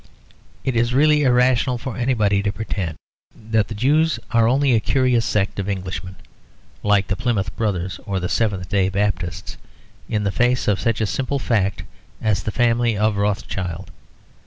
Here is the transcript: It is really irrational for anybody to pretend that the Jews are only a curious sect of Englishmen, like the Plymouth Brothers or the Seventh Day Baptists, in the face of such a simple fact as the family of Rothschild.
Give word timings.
It 0.63 0.75
is 0.75 0.95
really 0.95 1.21
irrational 1.21 1.77
for 1.77 1.95
anybody 1.95 2.41
to 2.41 2.51
pretend 2.51 2.95
that 3.35 3.67
the 3.67 3.75
Jews 3.75 4.17
are 4.31 4.47
only 4.47 4.73
a 4.73 4.79
curious 4.79 5.23
sect 5.23 5.59
of 5.59 5.69
Englishmen, 5.69 6.15
like 6.81 7.05
the 7.05 7.15
Plymouth 7.15 7.55
Brothers 7.55 7.99
or 8.07 8.19
the 8.19 8.27
Seventh 8.27 8.67
Day 8.67 8.89
Baptists, 8.89 9.57
in 10.09 10.23
the 10.23 10.31
face 10.31 10.67
of 10.67 10.79
such 10.79 11.01
a 11.01 11.05
simple 11.05 11.37
fact 11.37 11.83
as 12.19 12.41
the 12.41 12.51
family 12.51 12.97
of 12.97 13.15
Rothschild. 13.15 13.91